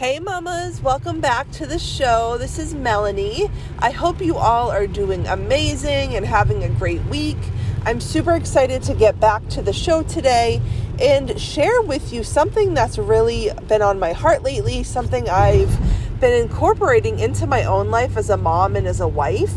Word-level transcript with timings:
Hey, 0.00 0.18
mamas, 0.18 0.80
welcome 0.80 1.20
back 1.20 1.50
to 1.50 1.66
the 1.66 1.78
show. 1.78 2.38
This 2.38 2.58
is 2.58 2.72
Melanie. 2.72 3.50
I 3.80 3.90
hope 3.90 4.22
you 4.22 4.34
all 4.34 4.70
are 4.70 4.86
doing 4.86 5.26
amazing 5.26 6.16
and 6.16 6.24
having 6.24 6.64
a 6.64 6.70
great 6.70 7.04
week. 7.04 7.36
I'm 7.84 8.00
super 8.00 8.34
excited 8.34 8.82
to 8.84 8.94
get 8.94 9.20
back 9.20 9.46
to 9.48 9.60
the 9.60 9.74
show 9.74 10.02
today 10.04 10.62
and 11.02 11.38
share 11.38 11.82
with 11.82 12.14
you 12.14 12.24
something 12.24 12.72
that's 12.72 12.96
really 12.96 13.50
been 13.68 13.82
on 13.82 13.98
my 13.98 14.14
heart 14.14 14.42
lately, 14.42 14.84
something 14.84 15.28
I've 15.28 15.78
been 16.18 16.32
incorporating 16.32 17.18
into 17.18 17.46
my 17.46 17.64
own 17.64 17.90
life 17.90 18.16
as 18.16 18.30
a 18.30 18.38
mom 18.38 18.76
and 18.76 18.86
as 18.86 19.00
a 19.00 19.08
wife. 19.08 19.52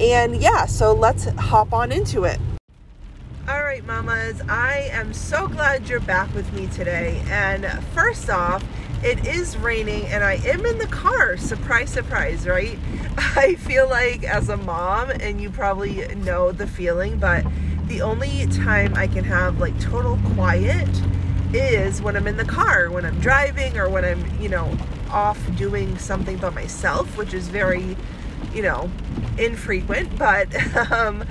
And 0.00 0.42
yeah, 0.42 0.66
so 0.66 0.94
let's 0.94 1.26
hop 1.26 1.72
on 1.72 1.92
into 1.92 2.24
it. 2.24 2.40
All 3.48 3.62
right, 3.62 3.86
mamas, 3.86 4.40
I 4.48 4.88
am 4.90 5.14
so 5.14 5.46
glad 5.46 5.88
you're 5.88 6.00
back 6.00 6.34
with 6.34 6.52
me 6.52 6.66
today. 6.66 7.22
And 7.28 7.64
first 7.94 8.28
off, 8.28 8.64
it 9.06 9.24
is 9.24 9.56
raining 9.58 10.04
and 10.06 10.24
I 10.24 10.34
am 10.44 10.66
in 10.66 10.78
the 10.78 10.88
car. 10.88 11.36
Surprise, 11.36 11.90
surprise, 11.90 12.44
right? 12.44 12.76
I 13.16 13.54
feel 13.54 13.88
like 13.88 14.24
as 14.24 14.48
a 14.48 14.56
mom, 14.56 15.10
and 15.10 15.40
you 15.40 15.48
probably 15.48 16.12
know 16.16 16.50
the 16.50 16.66
feeling, 16.66 17.16
but 17.18 17.46
the 17.86 18.02
only 18.02 18.48
time 18.48 18.94
I 18.96 19.06
can 19.06 19.22
have 19.22 19.60
like 19.60 19.78
total 19.78 20.18
quiet 20.34 20.88
is 21.52 22.02
when 22.02 22.16
I'm 22.16 22.26
in 22.26 22.36
the 22.36 22.44
car, 22.44 22.90
when 22.90 23.04
I'm 23.04 23.20
driving, 23.20 23.78
or 23.78 23.88
when 23.88 24.04
I'm, 24.04 24.40
you 24.40 24.48
know, 24.48 24.76
off 25.08 25.38
doing 25.56 25.96
something 25.98 26.36
by 26.38 26.50
myself, 26.50 27.16
which 27.16 27.32
is 27.32 27.46
very, 27.46 27.96
you 28.52 28.62
know, 28.62 28.90
infrequent. 29.38 30.18
But 30.18 30.52
um, 30.90 31.24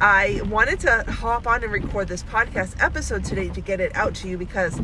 I 0.00 0.40
wanted 0.46 0.80
to 0.80 1.04
hop 1.10 1.46
on 1.46 1.62
and 1.62 1.70
record 1.70 2.08
this 2.08 2.22
podcast 2.22 2.82
episode 2.82 3.22
today 3.22 3.50
to 3.50 3.60
get 3.60 3.80
it 3.80 3.94
out 3.94 4.14
to 4.14 4.28
you 4.28 4.38
because 4.38 4.80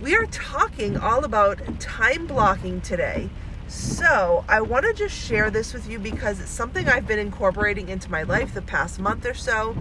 we 0.00 0.14
are 0.14 0.26
talking 0.26 0.98
all 0.98 1.24
about 1.24 1.58
time 1.80 2.26
blocking 2.26 2.80
today. 2.80 3.30
So, 3.68 4.44
I 4.48 4.60
want 4.60 4.84
to 4.84 4.92
just 4.92 5.14
share 5.14 5.50
this 5.50 5.72
with 5.72 5.88
you 5.88 5.98
because 5.98 6.38
it's 6.38 6.50
something 6.50 6.88
I've 6.88 7.06
been 7.06 7.18
incorporating 7.18 7.88
into 7.88 8.10
my 8.10 8.22
life 8.22 8.54
the 8.54 8.62
past 8.62 9.00
month 9.00 9.26
or 9.26 9.34
so. 9.34 9.76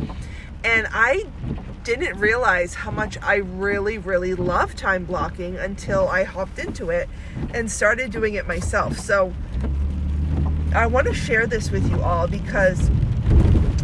And 0.64 0.88
I 0.92 1.26
didn't 1.84 2.18
realize 2.18 2.74
how 2.74 2.90
much 2.90 3.18
I 3.22 3.36
really, 3.36 4.00
really 4.00 4.34
love 4.34 4.76
time 4.76 5.06
blocking 5.06 5.58
until 5.58 6.08
I 6.08 6.24
hopped 6.24 6.58
into 6.58 6.90
it 6.90 7.08
and 7.54 7.70
started 7.70 8.12
doing 8.12 8.34
it 8.34 8.48
myself. 8.48 8.98
So, 8.98 9.34
I 10.74 10.88
want 10.88 11.08
to 11.08 11.14
share 11.14 11.46
this 11.46 11.70
with 11.70 11.90
you 11.92 12.02
all 12.02 12.28
because 12.28 12.90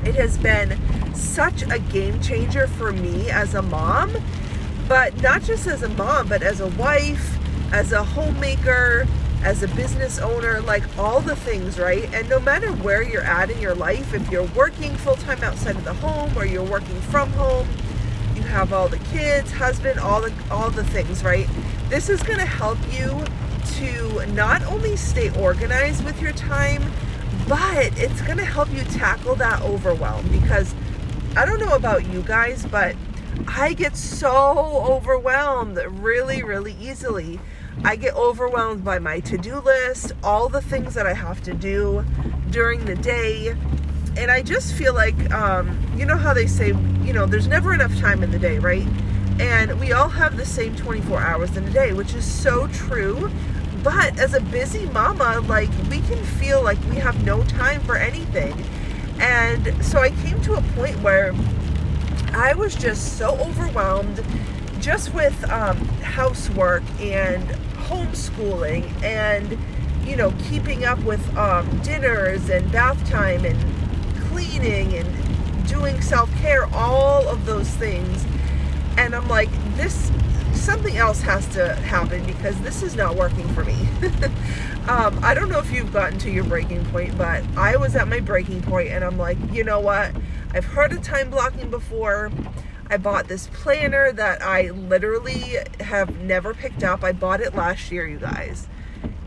it 0.04 0.16
has 0.16 0.38
been 0.38 0.80
such 1.14 1.62
a 1.64 1.78
game 1.78 2.20
changer 2.22 2.68
for 2.68 2.92
me 2.92 3.30
as 3.30 3.54
a 3.54 3.62
mom 3.62 4.16
but 4.92 5.22
not 5.22 5.42
just 5.42 5.68
as 5.68 5.84
a 5.84 5.90
mom, 5.92 6.28
but 6.28 6.44
as 6.44 6.60
a 6.60 6.68
wife, 6.72 7.40
as 7.72 7.94
a 7.94 8.04
homemaker, 8.04 9.08
as 9.42 9.64
a 9.64 9.68
business 9.70 10.20
owner, 10.20 10.60
like 10.60 10.84
all 10.98 11.22
the 11.22 11.34
things, 11.34 11.80
right? 11.80 12.14
And 12.14 12.28
no 12.30 12.42
matter 12.42 12.74
where 12.74 13.02
you're 13.02 13.24
at 13.24 13.50
in 13.50 13.58
your 13.62 13.74
life, 13.74 14.14
if 14.14 14.30
you're 14.30 14.48
working 14.48 14.94
full 14.98 15.16
time 15.16 15.42
outside 15.44 15.78
of 15.78 15.86
the 15.86 15.94
home 15.94 16.38
or 16.38 16.46
you're 16.46 16.70
working 16.70 17.00
from 17.04 17.32
home, 17.32 17.70
you 18.36 18.42
have 18.42 18.74
all 18.74 18.90
the 18.90 18.98
kids, 19.14 19.54
husband, 19.54 19.98
all 19.98 20.20
the 20.20 20.34
all 20.52 20.70
the 20.70 20.84
things, 20.84 21.24
right? 21.24 21.48
This 21.88 22.10
is 22.10 22.22
going 22.22 22.40
to 22.40 22.46
help 22.46 22.78
you 22.92 23.24
to 23.76 24.26
not 24.34 24.62
only 24.64 24.98
stay 24.98 25.34
organized 25.40 26.04
with 26.04 26.22
your 26.22 26.34
time, 26.34 26.84
but 27.48 27.98
it's 27.98 28.22
going 28.24 28.40
to 28.40 28.46
help 28.46 28.70
you 28.74 28.84
tackle 28.84 29.36
that 29.36 29.62
overwhelm 29.62 30.28
because 30.28 30.76
I 31.38 31.46
don't 31.46 31.62
know 31.62 31.76
about 31.76 32.06
you 32.12 32.24
guys, 32.24 32.66
but 32.66 32.98
I 33.48 33.74
get 33.74 33.96
so 33.96 34.86
overwhelmed 34.88 35.78
really, 35.78 36.44
really 36.44 36.76
easily. 36.80 37.40
I 37.84 37.96
get 37.96 38.16
overwhelmed 38.16 38.84
by 38.84 39.00
my 39.00 39.20
to 39.22 39.38
do 39.38 39.60
list, 39.60 40.14
all 40.24 40.50
the 40.50 40.62
things 40.62 40.94
that 40.94 41.08
I 41.08 41.14
have 41.14 41.42
to 41.44 41.54
do 41.54 42.06
during 42.50 42.86
the 42.86 42.96
day. 42.96 43.56
And 44.18 44.30
I 44.30 44.42
just 44.42 44.74
feel 44.74 44.94
like, 44.94 45.32
um, 45.32 45.80
you 45.96 46.06
know 46.06 46.18
how 46.18 46.34
they 46.34 46.48
say, 46.48 46.68
you 47.04 47.14
know, 47.14 47.26
there's 47.26 47.48
never 47.48 47.74
enough 47.74 47.96
time 47.98 48.24
in 48.24 48.32
the 48.32 48.40
day, 48.40 48.60
right? 48.60 48.88
And 49.40 49.80
we 49.80 49.94
all 49.94 50.10
have 50.10 50.38
the 50.38 50.46
same 50.46 50.76
24 50.76 51.20
hours 51.20 51.56
in 51.58 51.64
a 51.64 51.72
day, 51.72 51.94
which 51.94 52.14
is 52.14 52.26
so 52.26 52.68
true. 52.68 53.32
But 53.84 54.20
as 54.20 54.34
a 54.34 54.42
busy 54.42 54.86
mama, 54.88 55.40
like 55.48 55.70
we 55.90 56.02
can 56.02 56.24
feel 56.24 56.62
like 56.62 56.78
we 56.90 56.98
have 56.98 57.24
no 57.26 57.44
time 57.44 57.82
for 57.82 57.96
anything. 57.96 58.54
And 59.20 59.84
so 59.84 60.00
I 60.00 60.10
came 60.10 60.42
to 60.42 60.56
a 60.56 60.62
point 60.76 61.00
where 61.02 61.34
I 62.34 62.54
was 62.54 62.76
just 62.76 63.18
so 63.18 63.38
overwhelmed 63.38 64.24
just 64.80 65.14
with 65.14 65.50
um, 65.50 65.78
housework 66.00 66.84
and 67.00 67.48
homeschooling 67.88 68.90
and 69.04 69.58
you 70.08 70.16
know 70.16 70.34
keeping 70.50 70.86
up 70.86 71.00
with 71.04 71.36
um, 71.38 71.82
dinners 71.82 72.50
and 72.50 72.72
bath 72.72 73.08
time 73.10 73.46
and 73.46 73.58
cleaning 74.26 74.94
and 74.96 75.68
doing 75.68 76.02
self-care 76.02 76.66
all 76.74 77.28
of 77.28 77.46
those 77.46 77.70
things. 77.70 78.26
And 78.98 79.16
i'm 79.16 79.28
like 79.28 79.50
this 79.76 80.12
something 80.54 80.98
else 80.98 81.22
has 81.22 81.48
to 81.50 81.74
happen 81.76 82.26
because 82.26 82.60
this 82.62 82.84
is 82.84 82.96
not 82.96 83.16
working 83.16 83.48
for 83.54 83.64
me. 83.64 83.76
Um, 84.88 85.20
i 85.24 85.36
don't 85.36 85.48
know 85.48 85.60
if 85.60 85.72
you've 85.72 85.94
gotten 85.94 86.18
to 86.20 86.32
your 86.32 86.44
breaking 86.44 86.84
point 86.86 87.16
but 87.16 87.44
i 87.56 87.78
was 87.78 87.96
at 87.96 88.08
my 88.08 88.20
breaking 88.20 88.64
point 88.64 88.90
and 88.90 89.06
i'm 89.06 89.16
like 89.16 89.38
you 89.54 89.64
know 89.64 89.80
what 89.80 90.12
I've 90.54 90.66
heard 90.66 90.92
of 90.92 91.02
time 91.02 91.30
blocking 91.30 91.70
before. 91.70 92.32
I 92.90 92.98
bought 92.98 93.30
this 93.30 93.48
planner 93.48 94.12
that 94.12 94.42
I 94.42 94.72
literally 94.72 95.56
have 95.80 96.20
never 96.20 96.54
picked 96.54 96.84
up. 96.84 97.06
I 97.06 97.14
bought 97.14 97.40
it 97.40 97.56
last 97.56 97.90
year, 97.90 98.06
you 98.06 98.18
guys. 98.18 98.68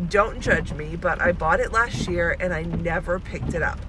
Don't 0.08 0.40
judge 0.40 0.74
me, 0.74 0.96
but 0.96 1.20
I 1.22 1.32
bought 1.32 1.60
it 1.60 1.72
last 1.72 2.06
year 2.06 2.36
and 2.38 2.52
I 2.52 2.62
never 2.62 3.18
picked 3.18 3.54
it 3.54 3.62
up. 3.62 3.80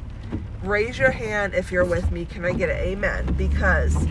Raise 0.63 0.97
your 0.97 1.12
hand 1.12 1.53
if 1.53 1.73
you're 1.73 1.84
with 1.84 2.09
me. 2.09 2.23
Can 2.23 2.46
I 2.46 2.53
get 2.53 2.69
an 2.69 2.78
amen? 2.78 3.34
Because 3.34 4.07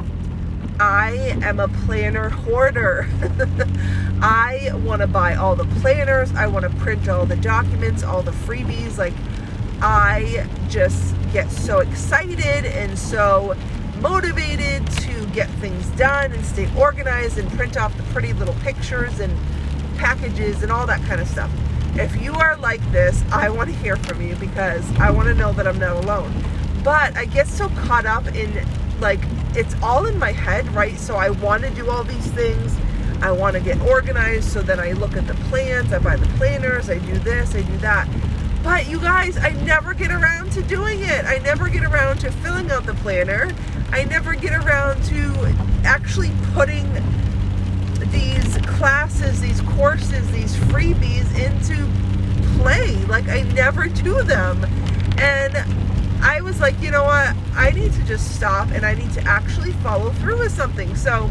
I 0.79 1.13
am 1.43 1.61
a 1.61 1.69
planner 1.69 2.29
hoarder. 2.29 3.09
I 4.21 4.71
want 4.85 5.01
to 5.01 5.07
buy 5.07 5.35
all 5.35 5.57
the 5.57 5.65
planners. 5.81 6.31
I 6.35 6.47
want 6.47 6.65
to 6.65 6.79
print 6.79 7.09
all 7.09 7.25
the 7.25 7.37
documents, 7.37 8.03
all 8.03 8.23
the 8.23 8.33
freebies. 8.33 8.99
Like, 8.99 9.15
I 9.81 10.47
just 10.69 11.15
get 11.35 11.51
so 11.51 11.81
excited 11.81 12.65
and 12.65 12.97
so 12.97 13.57
motivated 14.01 14.87
to 14.93 15.27
get 15.31 15.51
things 15.59 15.85
done 15.97 16.31
and 16.31 16.47
stay 16.47 16.73
organized 16.79 17.39
and 17.39 17.51
print 17.55 17.77
off 17.77 17.95
the 17.97 18.05
pretty 18.05 18.33
little 18.35 18.55
pictures 18.63 19.19
and 19.19 19.37
packages 19.99 20.63
and 20.63 20.71
all 20.71 20.87
that 20.87 21.03
kind 21.07 21.21
of 21.21 21.27
stuff. 21.27 21.51
If 21.97 22.23
you 22.23 22.35
are 22.35 22.57
like 22.59 22.81
this, 22.93 23.25
I 23.33 23.49
want 23.51 23.69
to 23.69 23.75
hear 23.75 23.97
from 23.97 24.23
you 24.23 24.37
because 24.37 24.89
I 25.01 25.11
want 25.11 25.27
to 25.27 25.35
know 25.35 25.53
that 25.55 25.67
I'm 25.67 25.77
not 25.81 26.05
alone. 26.05 26.33
But 26.85 27.17
I 27.17 27.25
get 27.25 27.49
so 27.49 27.69
caught 27.71 28.07
up 28.07 28.25
in 28.29 28.65
like 29.01 29.21
it's 29.57 29.75
all 29.83 30.07
in 30.07 30.17
my 30.21 30.31
head, 30.31 30.69
right? 30.69 30.97
So 30.97 31.17
I 31.17 31.31
want 31.31 31.65
to 31.65 31.71
do 31.71 31.91
all 31.91 32.05
these 32.05 32.29
things. 32.29 32.77
I 33.23 33.33
want 33.33 33.55
to 33.55 33.61
get 33.61 33.81
organized. 33.81 34.53
So 34.53 34.63
then 34.63 34.79
I 34.79 34.93
look 34.93 35.17
at 35.17 35.27
the 35.27 35.35
plans, 35.51 35.93
I 35.93 35.99
buy 35.99 36.15
the 36.15 36.29
planners, 36.37 36.91
I 36.91 36.99
do 36.99 37.19
this, 37.19 37.57
I 37.57 37.63
do 37.63 37.77
that. 37.79 38.07
But 38.65 38.89
you 38.89 38.99
guys, 38.99 39.37
I 39.37 39.51
never 39.67 39.93
get 39.93 40.11
around 40.11 40.51
to 40.53 40.63
doing 40.63 41.01
it. 41.01 41.27
I 41.27 41.37
never 41.39 41.69
get 41.69 41.85
around 41.85 42.21
to 42.21 42.33
filling 42.33 42.71
out 42.71 42.87
the 42.87 42.95
planner. 42.95 43.53
I 43.91 44.05
never 44.05 44.35
get 44.35 44.55
around 44.55 45.05
to 45.05 45.55
actually 45.85 46.31
putting 46.55 46.91
these 48.11 48.57
classes, 48.67 49.43
these 49.43 49.61
courses, 49.61 50.31
these 50.33 50.57
freebies 50.57 51.29
into 51.39 51.77
play. 52.57 52.97
Like 53.05 53.29
I 53.29 53.43
never 53.53 53.87
do 53.87 54.23
them. 54.23 54.65
And 55.19 55.55
I 56.23 56.41
was 56.41 56.59
like, 56.59 56.81
you 56.81 56.91
know 56.91 57.05
what? 57.05 57.37
I 57.55 57.71
need 57.71 57.93
to 57.93 58.05
just 58.05 58.35
stop 58.35 58.69
and 58.71 58.87
I 58.87 58.95
need 58.95 59.13
to 59.13 59.21
actually 59.25 59.73
follow 59.73 60.11
through 60.13 60.39
with 60.39 60.53
something. 60.53 60.97
So 60.97 61.29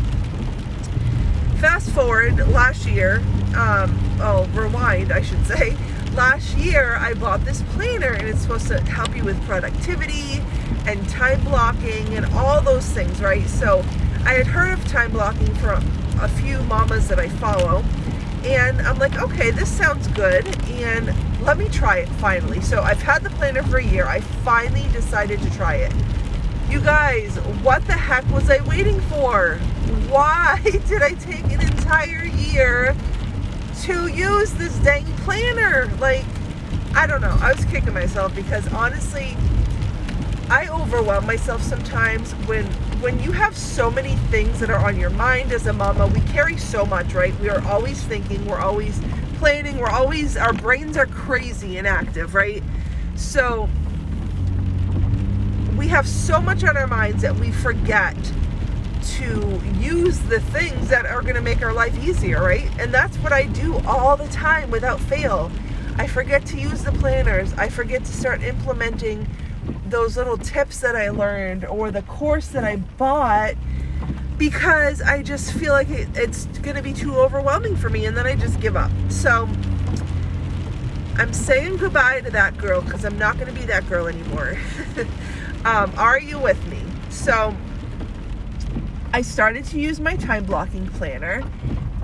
fast 1.58 1.90
forward 1.90 2.38
last 2.50 2.86
year, 2.86 3.24
um, 3.58 3.98
oh, 4.22 4.48
rewind, 4.54 5.12
I 5.12 5.24
should 5.24 5.44
say 5.48 5.76
last 6.16 6.56
year 6.58 6.96
I 7.00 7.14
bought 7.14 7.44
this 7.44 7.62
planner 7.74 8.14
and 8.14 8.28
it's 8.28 8.42
supposed 8.42 8.68
to 8.68 8.80
help 8.82 9.16
you 9.16 9.24
with 9.24 9.42
productivity 9.46 10.42
and 10.86 11.08
time 11.10 11.44
blocking 11.44 12.16
and 12.16 12.26
all 12.34 12.62
those 12.62 12.86
things, 12.86 13.20
right? 13.22 13.48
So 13.48 13.80
I 14.26 14.34
had 14.34 14.48
heard 14.48 14.74
of 14.74 14.88
time 14.88 15.12
blocking 15.12 15.54
from 15.56 15.84
a 16.20 16.28
few 16.28 16.62
mamas 16.64 17.08
that 17.08 17.20
I 17.20 17.30
follow. 17.30 17.84
And 18.44 18.82
I'm 18.82 19.00
like, 19.00 19.18
okay, 19.22 19.52
this 19.52 19.70
sounds 19.70 20.08
good. 20.10 20.46
And 20.72 21.14
let 21.42 21.58
me 21.58 21.68
try 21.70 22.00
it 22.00 22.10
finally. 22.10 22.62
So 22.62 22.82
I've 22.82 23.02
had 23.02 23.24
the 23.24 23.30
planner 23.32 23.64
for 23.64 23.78
a 23.78 23.84
year. 23.84 24.06
I 24.06 24.20
finally 24.20 24.88
decided 24.92 25.42
to 25.42 25.50
try 25.52 25.76
it. 25.76 25.94
You 26.70 26.82
guys, 26.82 27.38
what 27.62 27.86
the 27.88 27.94
heck 27.94 28.30
was 28.30 28.50
I 28.50 28.62
waiting 28.68 29.00
for? 29.02 29.58
Why 30.10 30.60
did 30.88 31.02
I 31.02 31.14
take 31.14 31.44
an 31.46 31.62
entire 31.62 32.26
year 32.26 32.96
to 33.82 34.08
use 34.08 34.54
this 34.54 34.76
dang 34.80 35.06
planner. 35.18 35.90
Like, 36.00 36.26
I 36.96 37.08
don't 37.08 37.22
know. 37.22 37.38
I 37.42 37.54
was 37.54 37.66
kicking 37.66 37.94
myself 37.94 38.36
because 38.36 38.72
honestly, 38.74 39.36
I 40.50 40.68
overwhelm 40.70 41.26
myself 41.26 41.62
sometimes 41.62 42.32
when 42.48 42.66
when 43.04 43.20
you 43.20 43.34
have 43.34 43.58
so 43.58 43.92
many 43.92 44.16
things 44.32 44.62
that 44.62 44.70
are 44.70 44.80
on 44.88 44.98
your 44.98 45.10
mind 45.10 45.52
as 45.52 45.68
a 45.68 45.74
mama. 45.74 46.08
We 46.08 46.22
carry 46.22 46.56
so 46.56 46.86
much, 46.86 47.14
right? 47.14 47.38
We 47.42 47.50
are 47.50 47.62
always 47.68 48.02
thinking, 48.02 48.46
we're 48.46 48.62
always 48.62 49.02
planning. 49.40 49.78
We're 49.78 49.90
always, 49.90 50.38
our 50.38 50.54
brains 50.54 50.96
are 50.96 51.06
crazy 51.06 51.78
and 51.78 51.86
active, 51.86 52.34
right? 52.34 52.64
So 53.16 53.68
we 55.78 55.90
have 55.90 56.08
so 56.08 56.40
much 56.40 56.64
on 56.64 56.78
our 56.78 56.88
minds 56.88 57.24
that 57.24 57.36
we 57.36 57.52
forget 57.52 58.16
to 59.04 59.62
use 59.80 60.20
the 60.20 60.40
things 60.40 60.90
that 60.90 61.06
are 61.06 61.22
going 61.22 61.36
to 61.36 61.42
make 61.42 61.62
our 61.62 61.74
life 61.74 61.98
easier, 62.04 62.42
right? 62.42 62.70
And 62.80 62.94
that's 62.94 63.18
what 63.18 63.32
I 63.32 63.48
do 63.48 63.78
all 63.86 64.16
the 64.18 64.28
time 64.30 64.72
without 64.72 65.00
fail. 65.00 65.52
I 65.98 66.08
forget 66.08 66.46
to 66.48 66.60
use 66.60 66.84
the 66.84 66.92
planners. 66.92 67.54
I 67.54 67.70
forget 67.70 68.04
to 68.06 68.12
start 68.12 68.42
implementing 68.42 69.28
those 69.86 70.18
little 70.18 70.38
tips 70.38 70.80
that 70.80 70.96
I 70.96 71.10
learned 71.10 71.66
or 71.66 71.92
the 71.92 72.02
course 72.04 72.48
that 72.50 72.64
I 72.64 72.78
bought 72.78 73.56
because 74.38 75.02
I 75.02 75.22
just 75.22 75.54
feel 75.54 75.72
like 75.72 75.90
it, 75.90 76.08
it's 76.16 76.46
going 76.60 76.76
to 76.76 76.82
be 76.82 76.94
too 76.94 77.16
overwhelming 77.16 77.76
for 77.76 77.90
me 77.90 78.06
and 78.06 78.18
then 78.18 78.26
I 78.26 78.36
just 78.36 78.60
give 78.60 78.76
up. 78.76 78.92
So 79.10 79.48
I'm 81.16 81.32
saying 81.32 81.78
goodbye 81.78 82.22
to 82.22 82.32
that 82.32 82.58
girl 82.58 82.82
because 82.82 83.06
I'm 83.06 83.18
not 83.20 83.38
going 83.38 83.54
to 83.54 83.60
be 83.60 83.66
that 83.68 83.88
girl 83.88 84.08
anymore. 84.08 84.58
um, 85.66 85.94
are 85.96 86.20
you 86.20 86.40
with 86.40 86.66
me? 86.68 86.82
So 87.10 87.56
I 89.16 89.22
started 89.22 89.64
to 89.66 89.80
use 89.80 90.00
my 90.00 90.16
time 90.16 90.44
blocking 90.44 90.88
planner, 90.88 91.44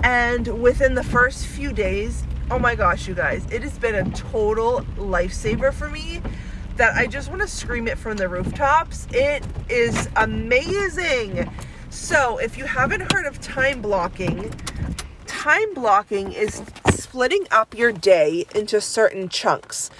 and 0.04 0.46
within 0.62 0.94
the 0.94 1.02
first 1.02 1.44
few 1.44 1.72
days, 1.72 2.22
oh 2.52 2.58
my 2.60 2.76
gosh, 2.76 3.08
you 3.08 3.14
guys, 3.14 3.44
it 3.50 3.62
has 3.62 3.76
been 3.80 3.96
a 3.96 4.08
total 4.12 4.82
lifesaver 4.96 5.72
for 5.72 5.90
me 5.90 6.22
that 6.76 6.94
I 6.94 7.08
just 7.08 7.28
want 7.28 7.42
to 7.42 7.48
scream 7.48 7.88
it 7.88 7.98
from 7.98 8.16
the 8.16 8.28
rooftops. 8.28 9.08
It 9.10 9.44
is 9.68 10.08
amazing. 10.14 11.50
So, 11.90 12.38
if 12.38 12.56
you 12.56 12.64
haven't 12.64 13.12
heard 13.12 13.26
of 13.26 13.40
time 13.40 13.82
blocking, 13.82 14.54
time 15.26 15.74
blocking 15.74 16.30
is 16.30 16.62
splitting 16.90 17.44
up 17.50 17.76
your 17.76 17.90
day 17.90 18.46
into 18.54 18.80
certain 18.80 19.28
chunks. 19.28 19.90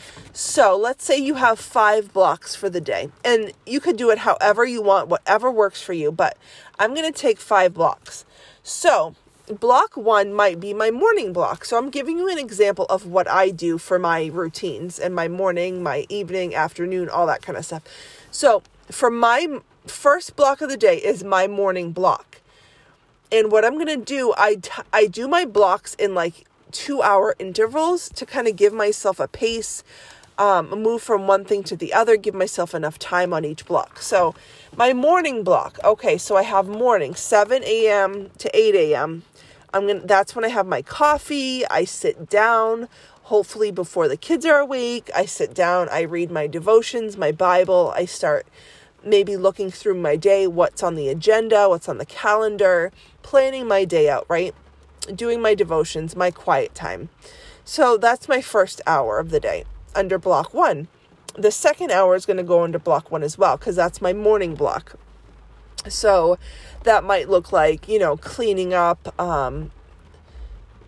So 0.43 0.75
let's 0.75 1.05
say 1.05 1.19
you 1.19 1.35
have 1.35 1.61
five 1.61 2.15
blocks 2.15 2.55
for 2.57 2.71
the 2.71 2.81
day, 2.81 3.11
and 3.23 3.53
you 3.67 3.79
could 3.79 3.99
do 3.99 4.09
it 4.09 4.21
however 4.21 4.65
you 4.65 4.81
want, 4.81 5.09
whatever 5.09 5.51
works 5.51 5.83
for 5.83 5.93
you, 5.93 6.11
but 6.11 6.39
I'm 6.79 6.95
going 6.95 7.13
to 7.13 7.17
take 7.17 7.39
five 7.39 7.75
blocks. 7.75 8.25
So 8.63 9.15
block 9.61 9.99
one 9.99 10.33
might 10.33 10.59
be 10.59 10.73
my 10.73 10.91
morning 10.91 11.35
block. 11.35 11.67
So 11.67 11.77
I'm 11.77 11.91
giving 11.91 12.17
you 12.17 12.31
an 12.31 12.39
example 12.39 12.87
of 12.87 13.05
what 13.05 13.29
I 13.29 13.51
do 13.51 13.77
for 13.77 13.99
my 13.99 14.31
routines 14.33 14.99
and 14.99 15.15
my 15.15 15.29
morning, 15.29 15.83
my 15.83 16.07
evening, 16.09 16.55
afternoon, 16.55 17.11
all 17.11 17.27
that 17.27 17.43
kind 17.43 17.59
of 17.59 17.67
stuff. 17.67 17.83
So 18.31 18.63
for 18.91 19.11
my 19.11 19.61
first 19.87 20.37
block 20.37 20.63
of 20.63 20.71
the 20.71 20.79
day 20.79 20.97
is 20.97 21.23
my 21.23 21.49
morning 21.49 21.93
block. 21.93 22.41
And 23.31 23.53
what 23.53 23.63
I'm 23.63 23.75
going 23.75 23.89
to 23.89 24.03
do, 24.03 24.33
I, 24.39 24.55
t- 24.55 24.71
I 24.91 25.07
do 25.07 25.29
my 25.29 25.45
blocks 25.45 25.93
in 25.97 26.15
like 26.15 26.47
two 26.73 27.03
hour 27.03 27.37
intervals 27.39 28.09
to 28.11 28.25
kind 28.25 28.49
of 28.49 28.57
give 28.57 28.73
myself 28.73 29.21
a 29.21 29.29
pace 29.29 29.85
um, 30.41 30.71
move 30.71 31.03
from 31.03 31.27
one 31.27 31.45
thing 31.45 31.63
to 31.65 31.77
the 31.77 31.93
other, 31.93 32.17
give 32.17 32.35
myself 32.35 32.75
enough 32.75 32.99
time 32.99 33.35
on 33.35 33.45
each 33.45 33.67
block. 33.67 34.01
So, 34.01 34.35
my 34.75 34.95
morning 34.95 35.45
block. 35.45 35.79
Okay, 35.85 36.17
so 36.17 36.35
I 36.37 36.43
have 36.43 36.67
morning 36.67 37.15
7 37.15 37.63
a.m. 37.63 38.31
to 38.39 38.59
8 38.59 38.75
a.m. 38.75 39.23
I'm 39.75 39.87
gonna. 39.87 40.01
That's 40.01 40.35
when 40.35 40.47
I 40.47 40.49
have 40.49 40.67
my 40.67 40.81
coffee. 40.81 41.67
I 41.67 41.85
sit 41.85 42.31
down. 42.31 42.89
Hopefully, 43.25 43.71
before 43.71 44.09
the 44.09 44.17
kids 44.17 44.47
are 44.47 44.59
awake, 44.59 45.11
I 45.15 45.27
sit 45.27 45.55
down. 45.55 45.89
I 45.91 46.01
read 46.01 46.31
my 46.31 46.47
devotions, 46.47 47.19
my 47.19 47.33
Bible. 47.33 47.93
I 47.95 48.07
start 48.07 48.47
maybe 49.05 49.37
looking 49.37 49.71
through 49.71 49.95
my 49.95 50.17
day, 50.17 50.47
what's 50.47 50.83
on 50.83 50.95
the 50.95 51.09
agenda, 51.09 51.69
what's 51.69 51.89
on 51.89 51.99
the 51.99 52.07
calendar, 52.07 52.93
planning 53.23 53.69
my 53.69 53.85
day 53.85 54.09
out. 54.09 54.25
Right, 54.27 54.55
doing 55.15 55.43
my 55.43 55.55
devotions, 55.55 56.17
my 56.17 56.31
quiet 56.31 56.75
time. 56.75 57.11
So 57.63 57.99
that's 57.99 58.27
my 58.27 58.41
first 58.41 58.81
hour 58.87 59.19
of 59.19 59.29
the 59.31 59.39
day 59.39 59.65
under 59.95 60.19
block 60.19 60.55
one. 60.55 60.89
The 61.35 61.51
second 61.51 61.91
hour 61.93 62.15
is 62.15 62.27
going 62.27 62.37
to 62.39 62.43
go 62.43 62.65
under 62.65 62.79
block 62.79 63.11
one 63.11 63.23
as 63.23 63.39
well 63.39 63.57
because 63.57 63.77
that's 63.77 64.01
my 64.03 64.13
morning 64.13 64.55
block. 64.55 64.95
So 65.89 66.39
that 66.83 67.05
might 67.05 67.29
look 67.29 67.53
like, 67.53 67.89
you 67.89 67.99
know, 67.99 68.17
cleaning 68.17 68.75
up, 68.75 69.19
um, 69.21 69.71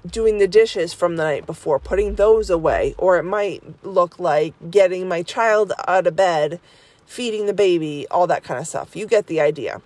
doing 0.06 0.38
the 0.38 0.48
dishes 0.48 0.92
from 0.92 1.16
the 1.16 1.22
night 1.22 1.46
before, 1.46 1.78
putting 1.78 2.16
those 2.16 2.50
away. 2.50 2.94
Or 2.98 3.18
it 3.18 3.22
might 3.22 3.62
look 3.84 4.18
like 4.18 4.54
getting 4.70 5.08
my 5.08 5.22
child 5.22 5.72
out 5.86 6.06
of 6.06 6.16
bed, 6.16 6.60
feeding 7.06 7.46
the 7.46 7.54
baby, 7.54 8.06
all 8.10 8.26
that 8.26 8.42
kind 8.42 8.60
of 8.60 8.66
stuff. 8.66 8.96
You 8.96 9.06
get 9.06 9.28
the 9.28 9.40
idea. 9.40 9.80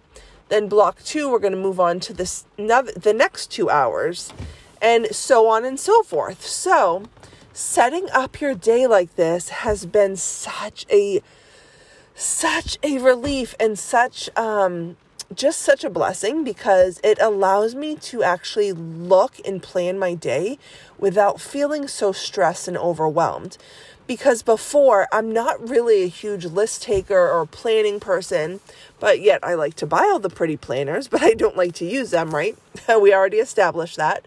Then 0.48 0.68
block 0.68 1.02
two, 1.02 1.28
we're 1.28 1.40
going 1.40 1.54
to 1.54 1.58
move 1.58 1.80
on 1.80 2.00
to 2.00 2.12
this 2.12 2.44
the 2.56 3.14
next 3.14 3.50
two 3.50 3.68
hours, 3.68 4.32
and 4.80 5.08
so 5.14 5.48
on 5.48 5.64
and 5.64 5.78
so 5.78 6.02
forth. 6.04 6.46
So 6.46 7.04
setting 7.56 8.06
up 8.12 8.38
your 8.38 8.54
day 8.54 8.86
like 8.86 9.16
this 9.16 9.48
has 9.48 9.86
been 9.86 10.14
such 10.14 10.84
a 10.90 11.22
such 12.14 12.76
a 12.82 12.98
relief 12.98 13.54
and 13.58 13.78
such 13.78 14.28
um 14.36 14.94
just 15.34 15.60
such 15.60 15.82
a 15.82 15.88
blessing 15.88 16.44
because 16.44 17.00
it 17.02 17.18
allows 17.18 17.74
me 17.74 17.96
to 17.96 18.22
actually 18.22 18.72
look 18.72 19.40
and 19.46 19.62
plan 19.62 19.98
my 19.98 20.12
day 20.12 20.58
without 20.98 21.40
feeling 21.40 21.88
so 21.88 22.12
stressed 22.12 22.68
and 22.68 22.76
overwhelmed. 22.76 23.56
Because 24.06 24.42
before, 24.42 25.08
I'm 25.10 25.32
not 25.32 25.68
really 25.68 26.04
a 26.04 26.08
huge 26.08 26.44
list 26.44 26.82
taker 26.82 27.28
or 27.28 27.44
planning 27.44 27.98
person, 27.98 28.60
but 29.00 29.20
yet 29.20 29.42
I 29.42 29.54
like 29.54 29.74
to 29.76 29.86
buy 29.86 30.02
all 30.12 30.20
the 30.20 30.30
pretty 30.30 30.56
planners, 30.56 31.08
but 31.08 31.24
I 31.24 31.32
don't 31.32 31.56
like 31.56 31.74
to 31.76 31.84
use 31.84 32.10
them, 32.10 32.32
right? 32.32 32.56
we 33.00 33.12
already 33.12 33.38
established 33.38 33.96
that. 33.96 34.24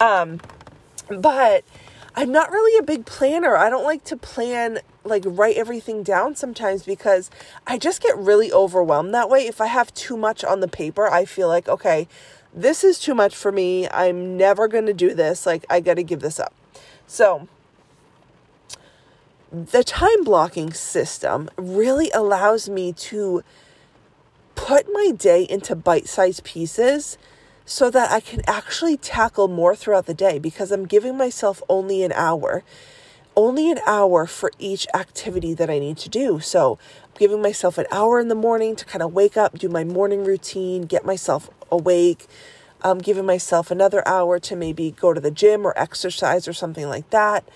Um, 0.00 0.40
but 1.08 1.64
I'm 2.14 2.32
not 2.32 2.50
really 2.50 2.78
a 2.78 2.82
big 2.82 3.06
planner. 3.06 3.56
I 3.56 3.70
don't 3.70 3.84
like 3.84 4.04
to 4.04 4.16
plan, 4.16 4.80
like, 5.04 5.22
write 5.26 5.56
everything 5.56 6.02
down 6.02 6.34
sometimes 6.34 6.82
because 6.82 7.30
I 7.66 7.78
just 7.78 8.02
get 8.02 8.16
really 8.16 8.52
overwhelmed 8.52 9.14
that 9.14 9.30
way. 9.30 9.46
If 9.46 9.60
I 9.60 9.66
have 9.66 9.94
too 9.94 10.16
much 10.16 10.44
on 10.44 10.60
the 10.60 10.68
paper, 10.68 11.08
I 11.08 11.24
feel 11.24 11.48
like, 11.48 11.68
okay, 11.68 12.08
this 12.52 12.82
is 12.82 12.98
too 12.98 13.14
much 13.14 13.34
for 13.36 13.52
me. 13.52 13.88
I'm 13.90 14.36
never 14.36 14.66
going 14.66 14.86
to 14.86 14.94
do 14.94 15.14
this. 15.14 15.46
Like, 15.46 15.64
I 15.70 15.80
got 15.80 15.94
to 15.94 16.02
give 16.02 16.20
this 16.20 16.40
up. 16.40 16.52
So, 17.06 17.48
the 19.52 19.84
time 19.84 20.24
blocking 20.24 20.72
system 20.72 21.48
really 21.56 22.10
allows 22.12 22.68
me 22.68 22.92
to 22.92 23.42
put 24.54 24.86
my 24.92 25.10
day 25.16 25.42
into 25.48 25.74
bite 25.74 26.08
sized 26.08 26.44
pieces 26.44 27.18
so 27.70 27.88
that 27.88 28.10
I 28.10 28.18
can 28.18 28.42
actually 28.48 28.96
tackle 28.96 29.46
more 29.46 29.76
throughout 29.76 30.06
the 30.06 30.12
day 30.12 30.40
because 30.40 30.72
I'm 30.72 30.86
giving 30.86 31.16
myself 31.16 31.62
only 31.68 32.02
an 32.02 32.10
hour. 32.10 32.64
Only 33.36 33.70
an 33.70 33.78
hour 33.86 34.26
for 34.26 34.50
each 34.58 34.88
activity 34.92 35.54
that 35.54 35.70
I 35.70 35.78
need 35.78 35.96
to 35.98 36.08
do. 36.08 36.40
So 36.40 36.80
I'm 37.04 37.10
giving 37.16 37.40
myself 37.40 37.78
an 37.78 37.86
hour 37.92 38.18
in 38.18 38.26
the 38.26 38.34
morning 38.34 38.74
to 38.74 38.84
kind 38.84 39.04
of 39.04 39.12
wake 39.12 39.36
up, 39.36 39.56
do 39.56 39.68
my 39.68 39.84
morning 39.84 40.24
routine, 40.24 40.82
get 40.82 41.06
myself 41.06 41.48
awake. 41.70 42.26
I'm 42.82 42.98
giving 42.98 43.24
myself 43.24 43.70
another 43.70 44.06
hour 44.06 44.40
to 44.40 44.56
maybe 44.56 44.90
go 44.90 45.12
to 45.12 45.20
the 45.20 45.30
gym 45.30 45.64
or 45.64 45.72
exercise 45.78 46.48
or 46.48 46.52
something 46.52 46.88
like 46.88 47.10
that. 47.10 47.48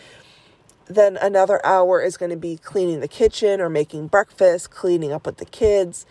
Then 0.87 1.17
another 1.17 1.65
hour 1.67 2.01
is 2.01 2.17
going 2.17 2.31
to 2.31 2.37
be 2.37 2.57
cleaning 2.57 3.01
the 3.01 3.09
kitchen 3.09 3.61
or 3.61 3.69
making 3.69 4.07
breakfast, 4.07 4.71
cleaning 4.71 5.11
up 5.11 5.27
with 5.27 5.39
the 5.39 5.45
kids. 5.45 6.07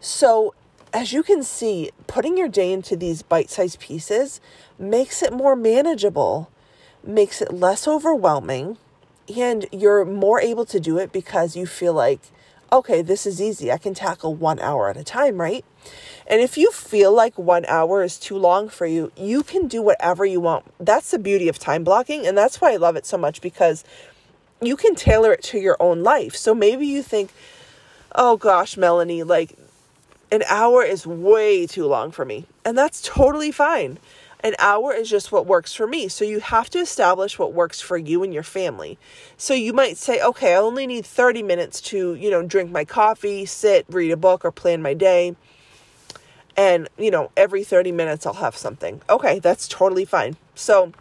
So 0.00 0.54
as 0.94 1.12
you 1.12 1.24
can 1.24 1.42
see, 1.42 1.90
putting 2.06 2.38
your 2.38 2.48
day 2.48 2.72
into 2.72 2.96
these 2.96 3.22
bite 3.22 3.50
sized 3.50 3.80
pieces 3.80 4.40
makes 4.78 5.22
it 5.22 5.32
more 5.32 5.56
manageable, 5.56 6.48
makes 7.02 7.42
it 7.42 7.52
less 7.52 7.88
overwhelming, 7.88 8.78
and 9.36 9.66
you're 9.72 10.04
more 10.04 10.40
able 10.40 10.64
to 10.66 10.78
do 10.78 10.96
it 10.98 11.12
because 11.12 11.56
you 11.56 11.66
feel 11.66 11.92
like, 11.92 12.20
okay, 12.72 13.02
this 13.02 13.26
is 13.26 13.42
easy. 13.42 13.72
I 13.72 13.78
can 13.78 13.92
tackle 13.92 14.36
one 14.36 14.60
hour 14.60 14.88
at 14.88 14.96
a 14.96 15.02
time, 15.02 15.40
right? 15.40 15.64
And 16.28 16.40
if 16.40 16.56
you 16.56 16.70
feel 16.70 17.12
like 17.12 17.36
one 17.36 17.64
hour 17.66 18.04
is 18.04 18.16
too 18.16 18.38
long 18.38 18.68
for 18.68 18.86
you, 18.86 19.10
you 19.16 19.42
can 19.42 19.66
do 19.66 19.82
whatever 19.82 20.24
you 20.24 20.40
want. 20.40 20.64
That's 20.78 21.10
the 21.10 21.18
beauty 21.18 21.48
of 21.48 21.58
time 21.58 21.82
blocking. 21.82 22.24
And 22.26 22.38
that's 22.38 22.60
why 22.60 22.72
I 22.72 22.76
love 22.76 22.94
it 22.96 23.04
so 23.04 23.18
much 23.18 23.40
because 23.40 23.84
you 24.62 24.76
can 24.76 24.94
tailor 24.94 25.32
it 25.32 25.42
to 25.44 25.58
your 25.58 25.76
own 25.80 26.02
life. 26.02 26.36
So 26.36 26.54
maybe 26.54 26.86
you 26.86 27.02
think, 27.02 27.32
oh 28.14 28.36
gosh, 28.36 28.76
Melanie, 28.76 29.22
like 29.22 29.54
an 30.34 30.42
hour 30.48 30.82
is 30.82 31.06
way 31.06 31.64
too 31.64 31.86
long 31.86 32.10
for 32.10 32.24
me, 32.24 32.46
and 32.64 32.76
that's 32.76 33.00
totally 33.00 33.52
fine. 33.52 34.00
An 34.40 34.56
hour 34.58 34.92
is 34.92 35.08
just 35.08 35.30
what 35.30 35.46
works 35.46 35.72
for 35.72 35.86
me. 35.86 36.08
So 36.08 36.24
you 36.24 36.40
have 36.40 36.68
to 36.70 36.80
establish 36.80 37.38
what 37.38 37.52
works 37.52 37.80
for 37.80 37.96
you 37.96 38.24
and 38.24 38.34
your 38.34 38.42
family. 38.42 38.98
So 39.36 39.54
you 39.54 39.72
might 39.72 39.96
say, 39.96 40.20
okay, 40.20 40.54
I 40.54 40.56
only 40.56 40.88
need 40.88 41.06
30 41.06 41.44
minutes 41.44 41.80
to, 41.82 42.14
you 42.16 42.32
know, 42.32 42.42
drink 42.42 42.72
my 42.72 42.84
coffee, 42.84 43.46
sit, 43.46 43.86
read 43.88 44.10
a 44.10 44.16
book, 44.16 44.44
or 44.44 44.50
plan 44.50 44.82
my 44.82 44.92
day. 44.92 45.36
And, 46.56 46.88
you 46.98 47.12
know, 47.12 47.30
every 47.36 47.62
30 47.62 47.92
minutes 47.92 48.26
I'll 48.26 48.34
have 48.34 48.56
something. 48.56 49.02
Okay, 49.08 49.38
that's 49.38 49.68
totally 49.68 50.04
fine. 50.04 50.36
So 50.56 50.92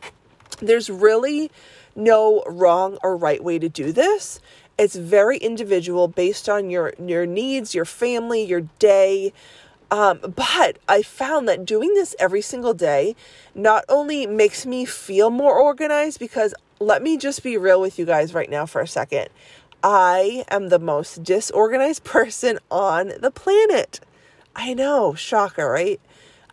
there's 0.59 0.91
really 0.91 1.49
no 1.95 2.43
wrong 2.45 2.99
or 3.01 3.17
right 3.17 3.43
way 3.43 3.57
to 3.57 3.67
do 3.67 3.91
this. 3.91 4.39
It's 4.77 4.95
very 4.95 5.37
individual 5.37 6.07
based 6.07 6.49
on 6.49 6.69
your 6.69 6.93
your 6.99 7.25
needs, 7.25 7.75
your 7.75 7.85
family, 7.85 8.43
your 8.43 8.61
day, 8.79 9.33
Um, 9.91 10.19
but 10.35 10.79
I 10.87 11.03
found 11.03 11.47
that 11.49 11.65
doing 11.65 11.93
this 11.93 12.15
every 12.19 12.41
single 12.41 12.73
day 12.73 13.15
not 13.53 13.85
only 13.87 14.25
makes 14.25 14.65
me 14.65 14.85
feel 14.85 15.29
more 15.29 15.57
organized, 15.59 16.19
because 16.19 16.53
let 16.79 17.03
me 17.03 17.17
just 17.17 17.43
be 17.43 17.57
real 17.57 17.79
with 17.79 17.99
you 17.99 18.05
guys 18.05 18.33
right 18.33 18.49
now 18.49 18.65
for 18.65 18.81
a 18.81 18.87
second. 18.87 19.29
I 19.83 20.45
am 20.49 20.69
the 20.69 20.79
most 20.79 21.23
disorganized 21.23 22.03
person 22.17 22.59
on 22.71 23.13
the 23.19 23.31
planet. 23.31 23.99
I 24.55 24.73
know, 24.73 25.13
shocker, 25.13 25.69
right? 25.69 26.01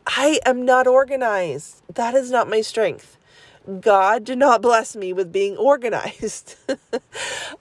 I 0.07 0.41
am 0.47 0.65
not 0.65 0.87
organized. 0.87 1.83
That 1.95 2.15
is 2.15 2.31
not 2.31 2.49
my 2.51 2.61
strength. 2.61 3.17
God 3.81 4.25
did 4.25 4.39
not 4.39 4.63
bless 4.69 4.97
me 4.97 5.13
with 5.13 5.33
being 5.33 5.57
organized. 5.57 6.57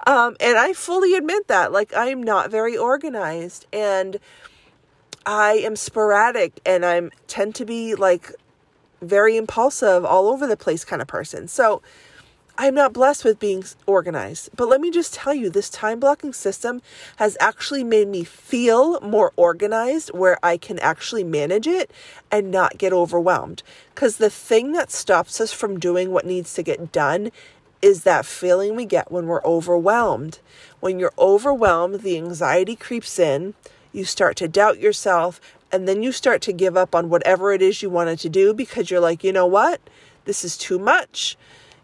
um, 0.07 0.35
and 0.39 0.57
I 0.57 0.73
fully 0.73 1.15
admit 1.15 1.47
that. 1.47 1.71
Like, 1.71 1.93
I 1.93 2.07
am 2.07 2.23
not 2.23 2.51
very 2.51 2.77
organized. 2.77 3.65
And 3.73 4.19
I 5.25 5.53
am 5.53 5.75
sporadic 5.75 6.59
and 6.65 6.85
I'm 6.85 7.11
tend 7.27 7.53
to 7.55 7.65
be 7.65 7.93
like 7.93 8.33
very 9.01 9.37
impulsive, 9.37 10.03
all 10.03 10.27
over 10.27 10.47
the 10.47 10.57
place 10.57 10.83
kind 10.83 11.01
of 11.01 11.07
person. 11.07 11.47
So 11.47 11.81
I'm 12.57 12.75
not 12.75 12.91
blessed 12.91 13.23
with 13.23 13.39
being 13.39 13.63
organized. 13.85 14.49
But 14.55 14.67
let 14.67 14.81
me 14.81 14.91
just 14.91 15.13
tell 15.13 15.33
you, 15.33 15.49
this 15.49 15.69
time 15.69 15.99
blocking 15.99 16.33
system 16.33 16.81
has 17.17 17.37
actually 17.39 17.83
made 17.83 18.07
me 18.07 18.23
feel 18.23 18.99
more 19.01 19.31
organized 19.37 20.09
where 20.13 20.37
I 20.43 20.57
can 20.57 20.79
actually 20.79 21.23
manage 21.23 21.67
it 21.67 21.91
and 22.31 22.51
not 22.51 22.77
get 22.77 22.91
overwhelmed. 22.91 23.63
Because 23.93 24.17
the 24.17 24.29
thing 24.29 24.73
that 24.73 24.91
stops 24.91 25.39
us 25.39 25.53
from 25.53 25.79
doing 25.79 26.11
what 26.11 26.25
needs 26.25 26.53
to 26.55 26.63
get 26.63 26.91
done 26.91 27.31
is 27.81 28.03
that 28.03 28.25
feeling 28.25 28.75
we 28.75 28.85
get 28.85 29.11
when 29.11 29.27
we're 29.27 29.43
overwhelmed. 29.43 30.39
When 30.79 30.99
you're 30.99 31.13
overwhelmed, 31.17 32.01
the 32.01 32.17
anxiety 32.17 32.75
creeps 32.75 33.19
in, 33.19 33.53
you 33.93 34.03
start 34.03 34.35
to 34.37 34.47
doubt 34.47 34.79
yourself, 34.79 35.39
and 35.71 35.87
then 35.87 36.03
you 36.03 36.11
start 36.11 36.41
to 36.43 36.53
give 36.53 36.75
up 36.75 36.93
on 36.93 37.09
whatever 37.09 37.53
it 37.53 37.61
is 37.61 37.81
you 37.81 37.89
wanted 37.89 38.19
to 38.19 38.29
do 38.29 38.53
because 38.53 38.89
you're 38.89 38.99
like, 38.99 39.23
you 39.23 39.31
know 39.31 39.45
what? 39.45 39.79
This 40.25 40.43
is 40.43 40.57
too 40.57 40.79
much 40.79 41.37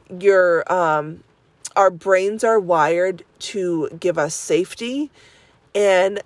your 0.09 0.71
um 0.71 1.23
our 1.75 1.89
brains 1.91 2.43
are 2.43 2.59
wired 2.59 3.23
to 3.39 3.89
give 3.99 4.17
us 4.17 4.33
safety 4.33 5.09
and 5.73 6.21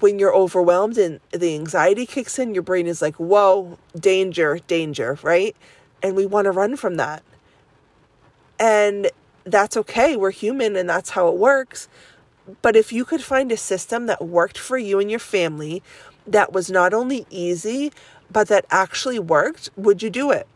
when 0.00 0.18
you're 0.18 0.34
overwhelmed 0.34 0.98
and 0.98 1.20
the 1.32 1.54
anxiety 1.54 2.06
kicks 2.06 2.38
in 2.38 2.54
your 2.54 2.62
brain 2.62 2.86
is 2.86 3.02
like 3.02 3.16
whoa 3.16 3.78
danger 3.98 4.58
danger 4.66 5.18
right 5.22 5.56
and 6.02 6.14
we 6.14 6.24
want 6.24 6.44
to 6.44 6.50
run 6.50 6.76
from 6.76 6.96
that 6.96 7.22
and 8.58 9.10
that's 9.44 9.76
okay 9.76 10.16
we're 10.16 10.30
human 10.30 10.76
and 10.76 10.88
that's 10.88 11.10
how 11.10 11.28
it 11.28 11.36
works 11.36 11.88
but 12.62 12.76
if 12.76 12.92
you 12.92 13.04
could 13.04 13.22
find 13.22 13.50
a 13.50 13.56
system 13.56 14.06
that 14.06 14.24
worked 14.24 14.58
for 14.58 14.78
you 14.78 14.98
and 14.98 15.10
your 15.10 15.20
family 15.20 15.82
that 16.26 16.52
was 16.52 16.70
not 16.70 16.92
only 16.92 17.26
easy 17.30 17.92
but 18.30 18.48
that 18.48 18.64
actually 18.70 19.18
worked 19.18 19.70
would 19.76 20.02
you 20.02 20.10
do 20.10 20.30
it 20.30 20.46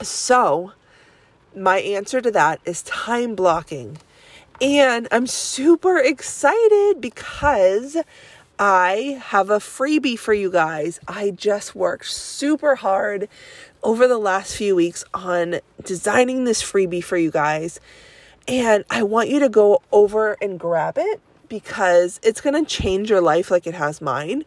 so 0.00 0.72
my 1.56 1.78
answer 1.78 2.20
to 2.20 2.30
that 2.30 2.60
is 2.64 2.82
time 2.82 3.34
blocking. 3.34 3.98
And 4.60 5.08
I'm 5.10 5.26
super 5.26 5.98
excited 5.98 7.00
because 7.00 7.96
I 8.58 9.20
have 9.22 9.50
a 9.50 9.58
freebie 9.58 10.18
for 10.18 10.32
you 10.32 10.50
guys. 10.50 11.00
I 11.08 11.30
just 11.30 11.74
worked 11.74 12.06
super 12.06 12.76
hard 12.76 13.28
over 13.84 14.08
the 14.08 14.18
last 14.18 14.56
few 14.56 14.74
weeks 14.74 15.04
on 15.14 15.60
designing 15.84 16.44
this 16.44 16.62
freebie 16.62 17.04
for 17.04 17.16
you 17.16 17.30
guys. 17.30 17.78
And 18.48 18.84
I 18.90 19.02
want 19.02 19.28
you 19.28 19.38
to 19.40 19.48
go 19.48 19.82
over 19.92 20.36
and 20.42 20.58
grab 20.58 20.98
it 20.98 21.20
because 21.48 22.18
it's 22.22 22.40
going 22.40 22.62
to 22.62 22.68
change 22.68 23.10
your 23.10 23.20
life 23.20 23.50
like 23.50 23.66
it 23.66 23.74
has 23.74 24.00
mine. 24.00 24.44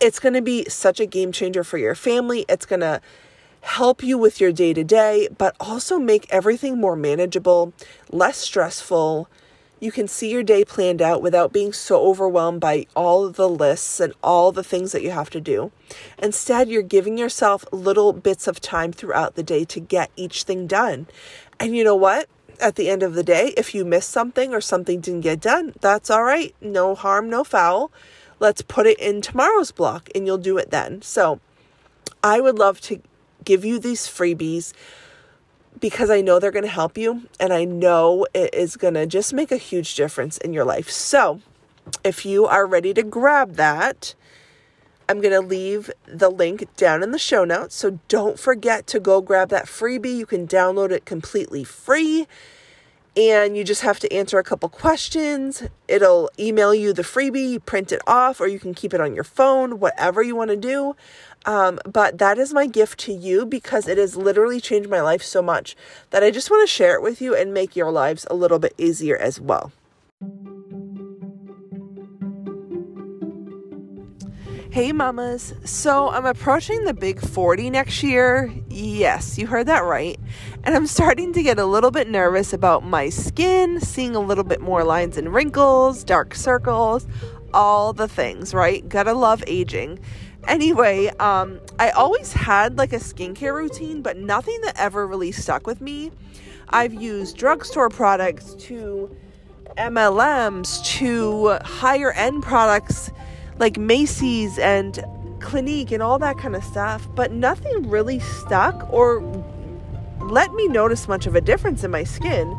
It's 0.00 0.18
going 0.18 0.34
to 0.34 0.42
be 0.42 0.68
such 0.68 0.98
a 0.98 1.06
game 1.06 1.30
changer 1.30 1.62
for 1.62 1.78
your 1.78 1.94
family. 1.94 2.44
It's 2.48 2.66
going 2.66 2.80
to 2.80 3.00
help 3.60 4.02
you 4.02 4.18
with 4.18 4.40
your 4.40 4.52
day 4.52 4.74
to 4.74 4.84
day, 4.84 5.28
but 5.38 5.54
also 5.60 5.98
make 5.98 6.26
everything 6.30 6.78
more 6.78 6.96
manageable, 6.96 7.72
less 8.10 8.38
stressful. 8.38 9.28
You 9.84 9.92
can 9.92 10.08
see 10.08 10.30
your 10.30 10.42
day 10.42 10.64
planned 10.64 11.02
out 11.02 11.20
without 11.20 11.52
being 11.52 11.74
so 11.74 12.06
overwhelmed 12.06 12.58
by 12.58 12.86
all 12.96 13.28
the 13.28 13.46
lists 13.46 14.00
and 14.00 14.14
all 14.22 14.50
the 14.50 14.64
things 14.64 14.92
that 14.92 15.02
you 15.02 15.10
have 15.10 15.28
to 15.28 15.42
do. 15.42 15.72
Instead, 16.18 16.70
you're 16.70 16.80
giving 16.80 17.18
yourself 17.18 17.66
little 17.70 18.14
bits 18.14 18.48
of 18.48 18.62
time 18.62 18.94
throughout 18.94 19.34
the 19.34 19.42
day 19.42 19.62
to 19.66 19.80
get 19.80 20.10
each 20.16 20.44
thing 20.44 20.66
done. 20.66 21.06
And 21.60 21.76
you 21.76 21.84
know 21.84 21.94
what? 21.94 22.30
At 22.62 22.76
the 22.76 22.88
end 22.88 23.02
of 23.02 23.12
the 23.12 23.22
day, 23.22 23.52
if 23.58 23.74
you 23.74 23.84
miss 23.84 24.06
something 24.06 24.54
or 24.54 24.62
something 24.62 25.02
didn't 25.02 25.20
get 25.20 25.42
done, 25.42 25.74
that's 25.82 26.08
all 26.08 26.24
right. 26.24 26.54
No 26.62 26.94
harm, 26.94 27.28
no 27.28 27.44
foul. 27.44 27.92
Let's 28.40 28.62
put 28.62 28.86
it 28.86 28.98
in 28.98 29.20
tomorrow's 29.20 29.70
block 29.70 30.08
and 30.14 30.24
you'll 30.24 30.38
do 30.38 30.56
it 30.56 30.70
then. 30.70 31.02
So, 31.02 31.40
I 32.22 32.40
would 32.40 32.58
love 32.58 32.80
to 32.88 33.02
give 33.44 33.66
you 33.66 33.78
these 33.78 34.06
freebies 34.06 34.72
because 35.80 36.10
I 36.10 36.20
know 36.20 36.38
they're 36.38 36.50
going 36.50 36.64
to 36.64 36.70
help 36.70 36.96
you 36.96 37.22
and 37.40 37.52
I 37.52 37.64
know 37.64 38.26
it 38.34 38.54
is 38.54 38.76
going 38.76 38.94
to 38.94 39.06
just 39.06 39.32
make 39.32 39.52
a 39.52 39.56
huge 39.56 39.94
difference 39.94 40.38
in 40.38 40.52
your 40.52 40.64
life. 40.64 40.90
So, 40.90 41.40
if 42.02 42.24
you 42.24 42.46
are 42.46 42.66
ready 42.66 42.94
to 42.94 43.02
grab 43.02 43.54
that, 43.54 44.14
I'm 45.08 45.20
going 45.20 45.34
to 45.34 45.46
leave 45.46 45.90
the 46.06 46.30
link 46.30 46.66
down 46.76 47.02
in 47.02 47.10
the 47.10 47.18
show 47.18 47.44
notes. 47.44 47.74
So 47.74 47.98
don't 48.08 48.38
forget 48.38 48.86
to 48.88 49.00
go 49.00 49.20
grab 49.20 49.50
that 49.50 49.66
freebie. 49.66 50.16
You 50.16 50.26
can 50.26 50.46
download 50.46 50.90
it 50.90 51.04
completely 51.04 51.62
free 51.64 52.26
and 53.16 53.56
you 53.56 53.62
just 53.62 53.82
have 53.82 54.00
to 54.00 54.12
answer 54.12 54.38
a 54.38 54.44
couple 54.44 54.68
questions. 54.68 55.62
It'll 55.86 56.30
email 56.38 56.74
you 56.74 56.92
the 56.92 57.02
freebie, 57.02 57.64
print 57.64 57.92
it 57.92 58.00
off, 58.06 58.40
or 58.40 58.48
you 58.48 58.58
can 58.58 58.74
keep 58.74 58.92
it 58.92 59.00
on 59.00 59.14
your 59.14 59.24
phone, 59.24 59.78
whatever 59.78 60.22
you 60.22 60.34
want 60.34 60.50
to 60.50 60.56
do. 60.56 60.96
Um, 61.46 61.78
but 61.84 62.18
that 62.18 62.38
is 62.38 62.52
my 62.52 62.66
gift 62.66 62.98
to 63.00 63.12
you 63.12 63.46
because 63.46 63.86
it 63.86 63.98
has 63.98 64.16
literally 64.16 64.60
changed 64.60 64.88
my 64.88 65.00
life 65.00 65.22
so 65.22 65.42
much 65.42 65.76
that 66.10 66.24
I 66.24 66.30
just 66.30 66.50
want 66.50 66.66
to 66.66 66.72
share 66.72 66.96
it 66.96 67.02
with 67.02 67.20
you 67.20 67.36
and 67.36 67.54
make 67.54 67.76
your 67.76 67.90
lives 67.90 68.26
a 68.30 68.34
little 68.34 68.58
bit 68.58 68.74
easier 68.78 69.16
as 69.16 69.40
well. 69.40 69.70
Hey, 74.74 74.90
mamas. 74.90 75.54
So 75.64 76.10
I'm 76.10 76.26
approaching 76.26 76.82
the 76.82 76.94
big 76.94 77.20
40 77.20 77.70
next 77.70 78.02
year. 78.02 78.52
Yes, 78.68 79.38
you 79.38 79.46
heard 79.46 79.66
that 79.66 79.84
right. 79.84 80.18
And 80.62 80.74
I'm 80.74 80.86
starting 80.86 81.32
to 81.34 81.42
get 81.42 81.58
a 81.58 81.66
little 81.66 81.90
bit 81.90 82.08
nervous 82.08 82.52
about 82.52 82.84
my 82.84 83.08
skin, 83.08 83.80
seeing 83.80 84.16
a 84.16 84.20
little 84.20 84.44
bit 84.44 84.60
more 84.60 84.84
lines 84.84 85.16
and 85.16 85.32
wrinkles, 85.32 86.04
dark 86.04 86.34
circles, 86.34 87.06
all 87.52 87.92
the 87.92 88.08
things, 88.08 88.54
right? 88.54 88.88
Gotta 88.88 89.12
love 89.12 89.44
aging. 89.46 90.00
Anyway, 90.46 91.08
um, 91.20 91.60
I 91.78 91.90
always 91.90 92.32
had 92.32 92.76
like 92.78 92.92
a 92.92 92.98
skincare 92.98 93.54
routine, 93.54 94.02
but 94.02 94.16
nothing 94.16 94.60
that 94.62 94.78
ever 94.78 95.06
really 95.06 95.32
stuck 95.32 95.66
with 95.66 95.80
me. 95.80 96.10
I've 96.68 96.94
used 96.94 97.36
drugstore 97.36 97.88
products 97.88 98.54
to 98.66 99.14
MLMs 99.76 100.84
to 100.98 101.58
higher 101.64 102.12
end 102.12 102.42
products 102.42 103.10
like 103.58 103.78
Macy's 103.78 104.58
and 104.58 105.04
Clinique 105.40 105.92
and 105.92 106.02
all 106.02 106.18
that 106.18 106.38
kind 106.38 106.56
of 106.56 106.64
stuff, 106.64 107.08
but 107.14 107.32
nothing 107.32 107.88
really 107.88 108.18
stuck 108.18 108.90
or 108.92 109.20
let 110.20 110.52
me 110.54 110.68
notice 110.68 111.08
much 111.08 111.26
of 111.26 111.34
a 111.34 111.40
difference 111.40 111.84
in 111.84 111.90
my 111.90 112.04
skin 112.04 112.56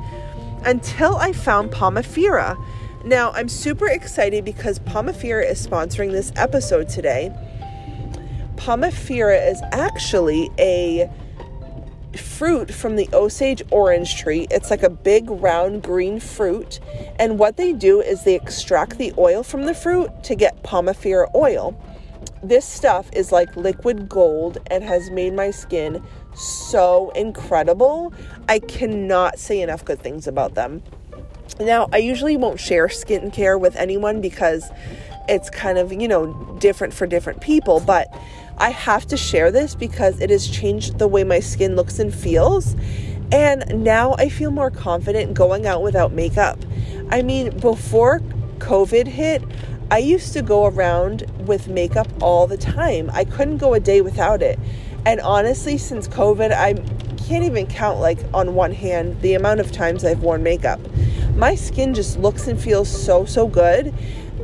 until 0.63 1.15
I 1.17 1.31
found 1.31 1.71
Pomifera. 1.71 2.61
Now, 3.05 3.31
I'm 3.31 3.49
super 3.49 3.87
excited 3.87 4.43
because 4.43 4.79
Pomifera 4.79 5.49
is 5.49 5.65
sponsoring 5.65 6.11
this 6.11 6.31
episode 6.35 6.89
today. 6.89 7.31
Pomifera 8.55 9.51
is 9.51 9.61
actually 9.71 10.49
a 10.57 11.09
fruit 12.17 12.73
from 12.73 12.95
the 12.95 13.07
Osage 13.13 13.61
orange 13.71 14.17
tree. 14.17 14.47
It's 14.49 14.71
like 14.71 14.83
a 14.83 14.89
big 14.89 15.29
round 15.29 15.83
green 15.83 16.19
fruit. 16.19 16.79
And 17.19 17.37
what 17.37 17.57
they 17.57 17.73
do 17.73 18.01
is 18.01 18.23
they 18.23 18.35
extract 18.35 18.97
the 18.97 19.13
oil 19.17 19.43
from 19.43 19.65
the 19.65 19.73
fruit 19.73 20.09
to 20.23 20.35
get 20.35 20.63
Pomifera 20.63 21.33
oil. 21.35 21.79
This 22.41 22.65
stuff 22.65 23.09
is 23.13 23.31
like 23.31 23.55
liquid 23.55 24.09
gold 24.09 24.57
and 24.67 24.83
has 24.83 25.09
made 25.09 25.33
my 25.33 25.51
skin 25.51 26.03
so 26.35 27.11
incredible. 27.11 28.13
I 28.47 28.59
cannot 28.59 29.39
say 29.39 29.61
enough 29.61 29.83
good 29.85 29.99
things 29.99 30.27
about 30.27 30.55
them. 30.55 30.83
Now, 31.59 31.87
I 31.93 31.97
usually 31.97 32.37
won't 32.37 32.59
share 32.59 32.87
skincare 32.87 33.59
with 33.59 33.75
anyone 33.75 34.21
because 34.21 34.69
it's 35.27 35.49
kind 35.49 35.77
of, 35.77 35.91
you 35.93 36.07
know, 36.07 36.57
different 36.59 36.93
for 36.93 37.07
different 37.07 37.41
people, 37.41 37.79
but 37.79 38.07
I 38.57 38.69
have 38.69 39.05
to 39.07 39.17
share 39.17 39.51
this 39.51 39.75
because 39.75 40.19
it 40.19 40.29
has 40.29 40.47
changed 40.47 40.99
the 40.99 41.07
way 41.07 41.23
my 41.23 41.39
skin 41.39 41.75
looks 41.75 41.99
and 41.99 42.13
feels. 42.13 42.75
And 43.31 43.83
now 43.83 44.15
I 44.17 44.29
feel 44.29 44.51
more 44.51 44.69
confident 44.69 45.33
going 45.33 45.65
out 45.65 45.81
without 45.81 46.11
makeup. 46.13 46.59
I 47.09 47.21
mean, 47.21 47.57
before 47.57 48.19
COVID 48.59 49.07
hit, 49.07 49.43
I 49.91 49.97
used 49.99 50.33
to 50.33 50.41
go 50.41 50.65
around 50.65 51.25
with 51.45 51.67
makeup 51.67 52.07
all 52.21 52.47
the 52.47 52.57
time. 52.57 53.09
I 53.13 53.23
couldn't 53.23 53.57
go 53.57 53.73
a 53.73 53.79
day 53.79 54.01
without 54.01 54.41
it. 54.41 54.59
And 55.05 55.21
honestly, 55.21 55.77
since 55.77 56.07
COVID, 56.07 56.51
I 56.51 56.73
can't 57.27 57.43
even 57.43 57.67
count, 57.67 57.99
like, 57.99 58.19
on 58.33 58.55
one 58.55 58.71
hand, 58.73 59.21
the 59.21 59.33
amount 59.35 59.59
of 59.59 59.71
times 59.71 60.03
I've 60.05 60.21
worn 60.21 60.43
makeup. 60.43 60.79
My 61.35 61.55
skin 61.55 61.93
just 61.93 62.19
looks 62.19 62.47
and 62.47 62.59
feels 62.59 62.89
so, 62.89 63.25
so 63.25 63.47
good 63.47 63.93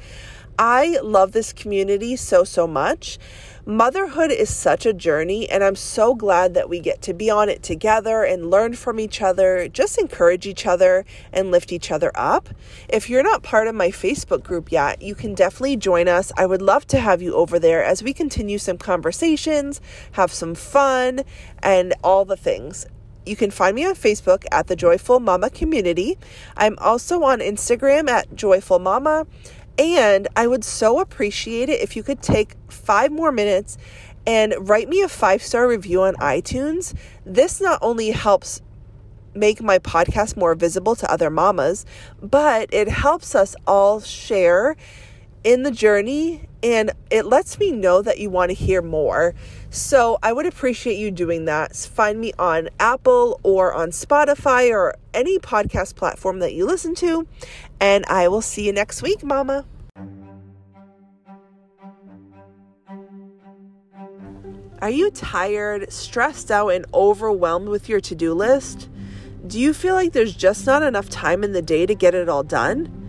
I 0.57 0.99
love 1.03 1.33
this 1.33 1.51
community 1.51 2.15
so, 2.15 2.43
so 2.45 2.65
much. 2.65 3.19
Motherhood 3.67 4.31
is 4.31 4.55
such 4.55 4.85
a 4.85 4.93
journey, 4.93 5.49
and 5.49 5.63
I'm 5.63 5.75
so 5.75 6.13
glad 6.13 6.53
that 6.53 6.69
we 6.69 6.79
get 6.79 7.01
to 7.01 7.13
be 7.13 7.29
on 7.31 7.49
it 7.49 7.63
together 7.63 8.23
and 8.23 8.51
learn 8.51 8.75
from 8.75 8.99
each 8.99 9.21
other, 9.23 9.67
just 9.67 9.97
encourage 9.97 10.45
each 10.45 10.67
other 10.67 11.03
and 11.33 11.49
lift 11.49 11.73
each 11.73 11.91
other 11.91 12.11
up. 12.13 12.49
If 12.87 13.09
you're 13.09 13.23
not 13.23 13.41
part 13.41 13.67
of 13.67 13.75
my 13.75 13.89
Facebook 13.89 14.43
group 14.43 14.71
yet, 14.71 15.01
you 15.01 15.15
can 15.15 15.33
definitely 15.33 15.77
join 15.77 16.07
us. 16.07 16.31
I 16.37 16.45
would 16.45 16.61
love 16.61 16.85
to 16.87 16.99
have 16.99 17.23
you 17.23 17.33
over 17.33 17.57
there 17.57 17.83
as 17.83 18.03
we 18.03 18.13
continue 18.13 18.59
some 18.59 18.77
conversations, 18.77 19.81
have 20.11 20.31
some 20.31 20.53
fun, 20.53 21.21
and 21.63 21.95
all 22.03 22.23
the 22.23 22.37
things. 22.37 22.85
You 23.25 23.35
can 23.35 23.51
find 23.51 23.75
me 23.75 23.85
on 23.85 23.95
Facebook 23.95 24.45
at 24.51 24.67
the 24.67 24.75
Joyful 24.75 25.19
Mama 25.19 25.49
Community. 25.49 26.17
I'm 26.55 26.77
also 26.79 27.23
on 27.23 27.39
Instagram 27.39 28.09
at 28.09 28.35
Joyful 28.35 28.79
Mama 28.79 29.25
and 29.77 30.27
I 30.35 30.47
would 30.47 30.63
so 30.63 30.99
appreciate 30.99 31.69
it 31.69 31.81
if 31.81 31.95
you 31.95 32.03
could 32.03 32.21
take 32.21 32.55
five 32.69 33.11
more 33.11 33.31
minutes 33.31 33.77
and 34.25 34.55
write 34.59 34.89
me 34.89 35.01
a 35.01 35.09
five 35.09 35.41
star 35.41 35.67
review 35.67 36.03
on 36.03 36.15
iTunes. 36.15 36.95
This 37.25 37.59
not 37.59 37.79
only 37.81 38.11
helps 38.11 38.61
make 39.33 39.61
my 39.61 39.79
podcast 39.79 40.37
more 40.37 40.55
visible 40.55 40.95
to 40.95 41.11
other 41.11 41.29
mamas, 41.29 41.85
but 42.21 42.73
it 42.73 42.87
helps 42.87 43.35
us 43.35 43.55
all 43.67 43.99
share 43.99 44.75
in 45.45 45.61
the 45.63 45.71
journey 45.71 46.49
and 46.63 46.91
it 47.11 47.27
lets 47.27 47.59
me 47.59 47.71
know 47.71 48.01
that 48.01 48.17
you 48.17 48.31
want 48.31 48.49
to 48.49 48.55
hear 48.55 48.81
more. 48.81 49.35
So 49.69 50.17
I 50.23 50.33
would 50.33 50.47
appreciate 50.47 50.97
you 50.97 51.11
doing 51.11 51.45
that. 51.45 51.75
Find 51.75 52.19
me 52.19 52.33
on 52.39 52.69
Apple 52.79 53.39
or 53.43 53.71
on 53.71 53.91
Spotify 53.91 54.71
or 54.71 54.95
any 55.13 55.37
podcast 55.37 55.95
platform 55.95 56.39
that 56.39 56.55
you 56.55 56.65
listen 56.65 56.95
to. 56.95 57.27
And 57.79 58.03
I 58.07 58.27
will 58.27 58.41
see 58.41 58.65
you 58.65 58.73
next 58.73 59.03
week, 59.03 59.23
Mama. 59.23 59.65
Are 64.81 64.89
you 64.89 65.11
tired, 65.11 65.91
stressed 65.91 66.49
out, 66.49 66.69
and 66.69 66.85
overwhelmed 66.91 67.69
with 67.69 67.87
your 67.87 68.01
to 68.01 68.15
do 68.15 68.33
list? 68.33 68.89
Do 69.45 69.59
you 69.59 69.73
feel 69.73 69.93
like 69.93 70.13
there's 70.13 70.35
just 70.35 70.65
not 70.65 70.81
enough 70.81 71.09
time 71.09 71.43
in 71.43 71.53
the 71.53 71.61
day 71.61 71.85
to 71.85 71.93
get 71.93 72.15
it 72.15 72.27
all 72.27 72.43
done? 72.43 73.04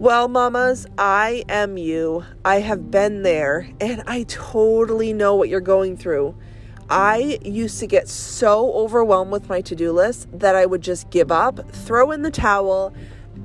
Well, 0.00 0.26
mamas, 0.26 0.88
I 0.98 1.44
am 1.48 1.78
you. 1.78 2.24
I 2.44 2.56
have 2.56 2.90
been 2.90 3.22
there 3.22 3.68
and 3.80 4.02
I 4.08 4.24
totally 4.24 5.12
know 5.12 5.36
what 5.36 5.48
you're 5.48 5.60
going 5.60 5.96
through. 5.96 6.34
I 6.90 7.38
used 7.44 7.78
to 7.78 7.86
get 7.86 8.08
so 8.08 8.72
overwhelmed 8.72 9.30
with 9.30 9.48
my 9.48 9.60
to 9.60 9.76
do 9.76 9.92
list 9.92 10.26
that 10.32 10.56
I 10.56 10.66
would 10.66 10.82
just 10.82 11.10
give 11.10 11.30
up, 11.30 11.70
throw 11.70 12.10
in 12.10 12.22
the 12.22 12.32
towel, 12.32 12.92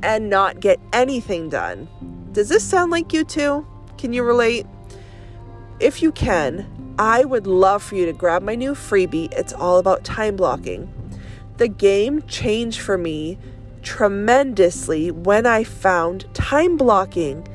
and 0.02 0.28
not 0.28 0.60
get 0.60 0.80
anything 0.92 1.50
done. 1.50 1.88
Does 2.32 2.50
this 2.50 2.64
sound 2.64 2.90
like 2.92 3.14
you 3.14 3.24
too? 3.24 3.68
Can 4.00 4.12
you 4.12 4.24
relate? 4.24 4.66
If 5.80 6.02
you 6.02 6.12
can, 6.12 6.96
I 6.98 7.26
would 7.26 7.46
love 7.46 7.84
for 7.84 7.94
you 7.94 8.08
to 8.08 8.14
grab 8.14 8.42
my 8.42 8.56
new 8.56 8.74
freebie. 8.74 9.32
It's 9.34 9.54
all 9.54 9.78
about 9.78 10.04
time 10.04 10.36
blocking. 10.36 10.92
The 11.58 11.68
game 11.68 12.24
changed 12.24 12.80
for 12.80 12.98
me 12.98 13.38
tremendously 13.82 15.12
when 15.12 15.46
I 15.46 15.63
found 15.63 16.34
time 16.34 16.78
blocking. 16.78 17.48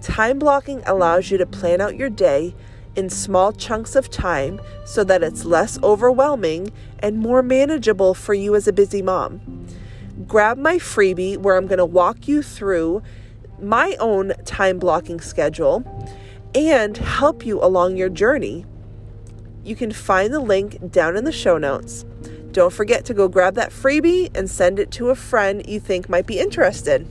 Time 0.00 0.38
blocking 0.38 0.82
allows 0.86 1.30
you 1.30 1.38
to 1.38 1.46
plan 1.46 1.80
out 1.80 1.96
your 1.96 2.10
day 2.10 2.54
in 2.94 3.10
small 3.10 3.52
chunks 3.52 3.94
of 3.94 4.10
time 4.10 4.60
so 4.84 5.04
that 5.04 5.22
it's 5.22 5.44
less 5.44 5.78
overwhelming 5.82 6.72
and 6.98 7.18
more 7.18 7.42
manageable 7.42 8.14
for 8.14 8.34
you 8.34 8.54
as 8.54 8.66
a 8.66 8.72
busy 8.72 9.02
mom. 9.02 9.66
Grab 10.26 10.56
my 10.58 10.76
freebie 10.76 11.36
where 11.36 11.56
I'm 11.56 11.66
going 11.66 11.78
to 11.78 11.84
walk 11.84 12.26
you 12.26 12.42
through 12.42 13.02
my 13.60 13.96
own 14.00 14.32
time 14.44 14.78
blocking 14.78 15.20
schedule 15.20 15.84
and 16.54 16.96
help 16.96 17.44
you 17.44 17.62
along 17.62 17.96
your 17.96 18.08
journey. 18.08 18.64
You 19.62 19.76
can 19.76 19.92
find 19.92 20.32
the 20.32 20.40
link 20.40 20.90
down 20.90 21.16
in 21.16 21.24
the 21.24 21.32
show 21.32 21.58
notes. 21.58 22.04
Don't 22.56 22.72
forget 22.72 23.04
to 23.04 23.12
go 23.12 23.28
grab 23.28 23.56
that 23.56 23.68
freebie 23.68 24.34
and 24.34 24.48
send 24.48 24.78
it 24.78 24.90
to 24.92 25.10
a 25.10 25.14
friend 25.14 25.62
you 25.68 25.78
think 25.78 26.08
might 26.08 26.26
be 26.26 26.38
interested. 26.38 27.06